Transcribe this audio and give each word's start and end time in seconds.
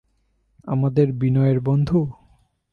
আমাদের 0.67 1.07
বিনয়ের 1.11 1.59
বন্ধু? 1.59 1.99